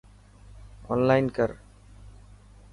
اونلائن 0.87 1.25
ڪر. 1.37 1.49